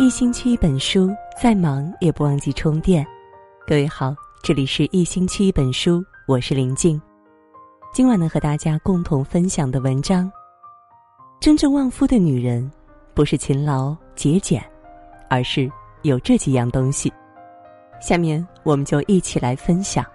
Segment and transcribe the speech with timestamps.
[0.00, 3.04] 一星期一本书，再忙也不忘记充电。
[3.66, 4.14] 各位好，
[4.44, 7.02] 这里是一星期一本书，我是林静。
[7.92, 10.30] 今晚呢，和大家共同分享的文章：
[11.40, 12.70] 真正旺夫的女人，
[13.12, 14.64] 不是勤劳节俭，
[15.28, 15.68] 而是
[16.02, 17.12] 有这几样东西。
[18.00, 20.06] 下面我们就一起来分享。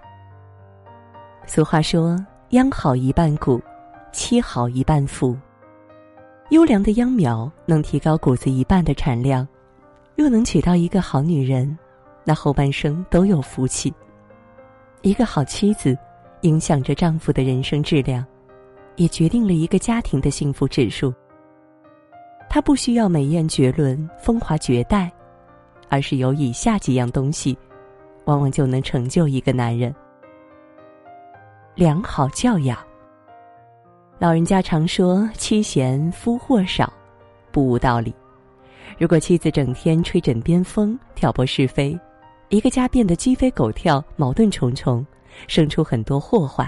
[1.46, 2.18] 俗话说
[2.50, 3.60] ：“秧好一半谷，
[4.12, 5.36] 妻好一半福。”
[6.48, 9.46] 优良的秧苗能提高谷子一半的产量。
[10.16, 11.76] 若能娶到一个好女人，
[12.24, 13.92] 那后半生都有福气。
[15.02, 15.96] 一个好妻子，
[16.42, 18.24] 影响着丈夫的人生质量，
[18.96, 21.12] 也决定了一个家庭的幸福指数。
[22.48, 25.12] 她不需要美艳绝伦、风华绝代，
[25.88, 27.58] 而是有以下几样东西，
[28.24, 29.94] 往往就能成就一个男人：
[31.74, 32.78] 良好教养。
[34.20, 36.90] 老人家常说“妻贤夫祸少”，
[37.50, 38.14] 不无道理。
[38.98, 41.98] 如果妻子整天吹枕边风、挑拨是非，
[42.48, 45.04] 一个家变得鸡飞狗跳、矛盾重重，
[45.48, 46.66] 生出很多祸患；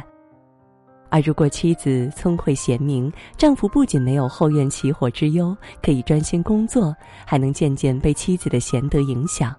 [1.09, 9.55] 而如果妻子聪慧贤明，丈夫不仅没有后院起火之忧，可以专心工作，还能渐渐被妻子的贤德影响，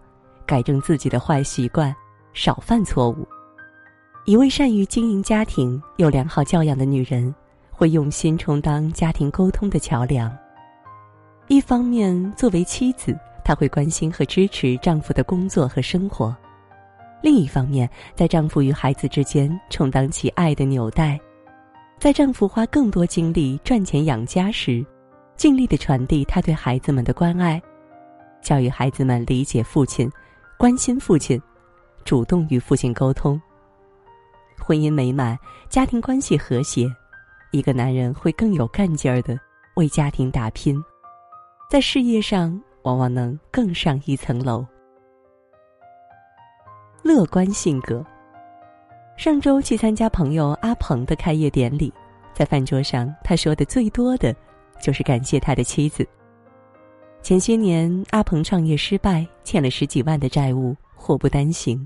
[0.45, 1.95] 改正自己的坏习惯，
[2.33, 3.27] 少犯错误。
[4.25, 7.33] 一位善于经营家庭、有良好教养的女人，
[7.71, 10.29] 会用心充当家庭沟通的桥梁。
[11.49, 16.35] 一方面，作为妻子，她会关心和支持丈夫的工作和生活；
[17.21, 21.17] 另一方面，在丈夫与孩子之间充当起爱的纽带，
[21.97, 24.85] 在丈夫花更多精力赚钱养家时，
[25.37, 27.61] 尽力的传递她对孩子们的关爱，
[28.41, 30.11] 教育孩子们理解父亲，
[30.57, 31.41] 关心父亲，
[32.03, 33.41] 主动与父亲沟通。
[34.59, 35.39] 婚姻美满，
[35.69, 36.91] 家庭关系和谐，
[37.51, 39.39] 一个男人会更有干劲儿的
[39.75, 40.77] 为家庭打拼。
[41.69, 44.65] 在事业上，往往能更上一层楼。
[47.03, 48.05] 乐观性格。
[49.17, 51.93] 上周去参加朋友阿鹏的开业典礼，
[52.33, 54.33] 在饭桌上，他说的最多的，
[54.79, 56.07] 就是感谢他的妻子。
[57.21, 61.85] 前些年，阿鹏创业失败，欠了十几万的债务，祸不单行。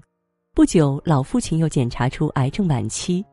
[0.53, 3.25] 不久，老父亲又检查出癌症晚期，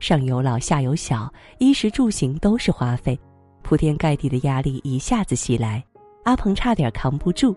[0.00, 3.16] 上有老下有小，衣食住行都是花费。
[3.64, 5.82] 铺天盖地的压力一下子袭来，
[6.24, 7.56] 阿鹏差点扛不住。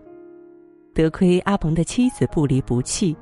[0.94, 3.14] 得亏阿鹏的妻子不离不弃，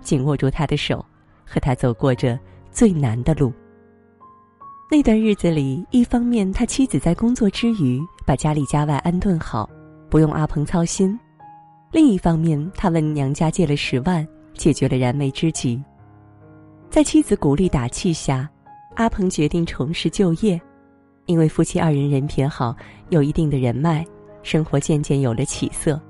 [0.00, 1.04] 紧握住他的手，
[1.44, 2.38] 和他走过这
[2.70, 3.50] 最难的路。
[4.90, 9.68] 那段日子里，一方面他妻子在工作之余把家里家外安顿好，
[10.10, 11.18] 不用阿鹏操心；
[11.90, 15.82] 另一方面，他问娘家借了十万，解决了燃眉之急。
[16.90, 18.48] 在妻子鼓励打气下，
[18.96, 20.60] 阿鹏决定重拾就业。
[21.26, 22.76] 因为夫妻二人人品好，
[23.08, 24.04] 有一定的人脉，
[24.42, 26.00] 生活渐渐有了起色。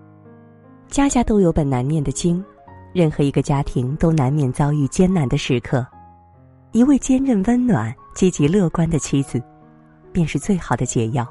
[0.88, 2.44] 家家都有本难念的经，
[2.92, 5.86] 任何一个家庭都难免遭遇艰难的时刻。
[6.72, 9.41] 一位坚韧、温暖、积极、乐观的妻子，
[10.12, 11.26] 便是最好的解药。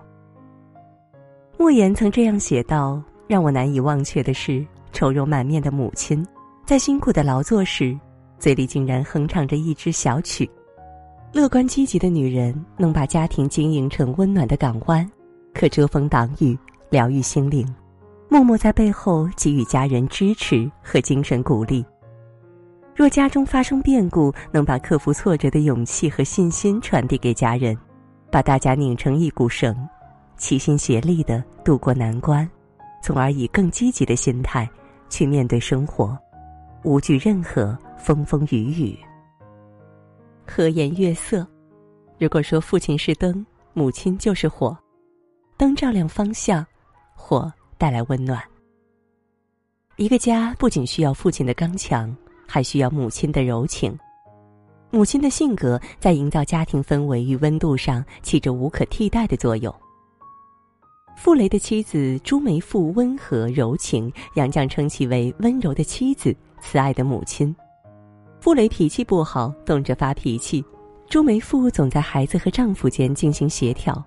[1.58, 6.26] 莫言曾这样写道：“让我难以忘却的是，愁容满面的母亲，
[6.66, 7.98] 在辛苦的劳作时，
[8.40, 10.50] 嘴里竟然哼唱着一支小曲。”
[11.34, 15.10] 乐观积极的女人能把家庭经营成温暖的港湾，
[15.52, 16.56] 可遮风挡雨，
[16.92, 17.68] 疗愈心灵，
[18.30, 21.84] 默默在背后给予家人支持和精神鼓励。
[22.96, 27.76] 若家中发生变故，能把克服挫折的勇气和信心传递给家人，
[28.30, 29.76] 把大家拧成一股绳，
[30.38, 32.48] 齐心协力的渡过难关，
[33.02, 34.70] 从而以更积极的心态
[35.10, 36.16] 去面对生活，
[36.84, 38.96] 无惧任何风风雨雨。
[40.46, 41.46] 和颜悦色。
[42.18, 44.78] 如果说父亲是灯，母亲就是火，
[45.58, 46.66] 灯照亮方向，
[47.16, 48.42] 火带来温暖。
[49.98, 52.16] 一个家不仅需要父亲的刚强，
[52.48, 53.98] 还需要母亲的柔情。
[54.90, 59.74] 母亲的性格在营造家庭氛围与温度上起着无可替代的作用。
[61.16, 67.56] 傅雷的妻子朱梅馥温和柔情，杨绛称其为温柔的妻子，慈爱的母亲。
[68.44, 70.62] 傅雷脾气不好，动辄发脾气。
[71.08, 74.04] 朱梅馥总在孩子和丈夫间进行协调。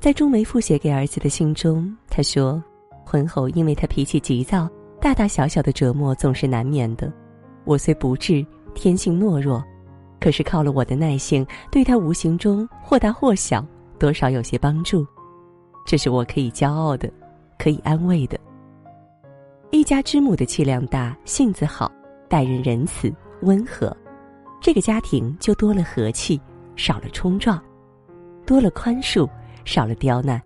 [0.00, 2.64] 在朱梅馥写给儿子的信中，他说
[3.04, 4.66] ：“婚后因为他脾气急躁，
[5.02, 7.12] 大大小小的折磨总是难免的。
[7.64, 9.62] 我虽不智，天性懦弱，
[10.18, 13.62] 可是靠了我的耐性，对他无形中或大或小，
[13.98, 15.06] 多少有些帮助。
[15.84, 17.12] 这是我可以骄傲的，
[17.58, 18.40] 可以安慰的。
[19.70, 21.92] 一家之母的气量大，性子好，
[22.30, 23.94] 待人仁慈。”温和，
[24.60, 26.40] 这个家庭就多了和气，
[26.76, 27.58] 少了冲撞；
[28.46, 29.28] 多了宽恕，
[29.64, 30.40] 少了刁难；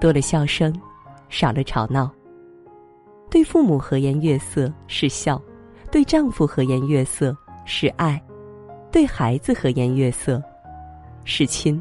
[0.00, 0.72] 多了笑声，
[1.28, 2.10] 少了吵闹。
[3.30, 5.40] 对父母和颜悦色是孝，
[5.90, 7.36] 对丈夫和颜悦色
[7.66, 8.20] 是爱，
[8.90, 10.42] 对孩子和颜悦色
[11.24, 11.80] 是亲。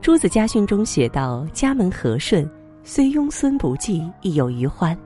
[0.00, 2.48] 朱子家训中写道：“家门和顺，
[2.82, 4.96] 虽庸孙不济，亦有余欢。”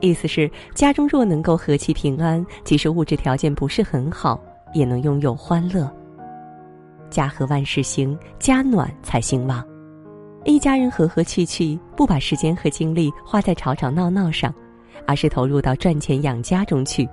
[0.00, 4.40] 意思是家中若能够和气平安，即使物质条件不是很好，
[4.74, 5.90] 也能拥有欢乐。
[7.08, 9.64] 家和万事兴，家暖才兴旺。
[10.44, 14.54] 一家人和和气气，不把时间和精力花在吵吵闹闹上，
[15.06, 17.08] 而是投入到赚钱养家中去，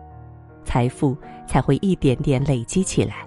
[0.65, 3.25] 财富才会一点点累积起来。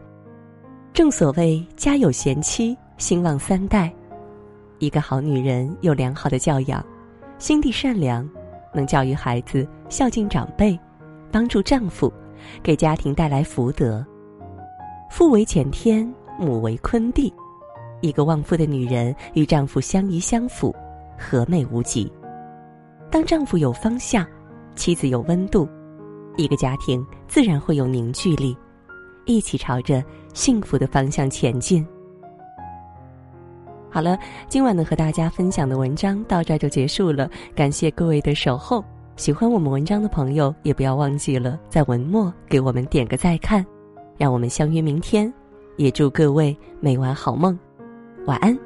[0.93, 3.93] 正所谓家有贤妻，兴旺三代。
[4.79, 6.85] 一个好女人有良好的教养，
[7.39, 8.29] 心地善良，
[8.77, 10.79] 能教育孩子孝敬长辈，
[11.33, 12.13] 帮助丈夫，
[12.63, 14.07] 给家庭带来福德。
[15.11, 16.07] 父为乾天，
[16.39, 17.33] 母为坤地。
[18.03, 20.75] 一个旺夫的女人与丈夫相依相辅，
[21.19, 22.13] 和美无极。
[23.11, 24.27] 当丈夫有方向，
[24.75, 25.67] 妻子有温度，
[26.37, 28.55] 一个家庭自然会有凝聚力，
[29.25, 31.87] 一起朝着幸福的方向前进。
[33.97, 38.85] 好了，今晚呢和大家分享的文章到这儿就结束了，感谢各位的守候。
[39.17, 43.65] 喜欢我们文章的朋友，也不要忘记了在文末给我们点个再看，
[44.19, 45.33] 让我们相约明天。
[45.79, 47.59] 也祝各位每晚好梦。
[48.27, 48.66] 晚安。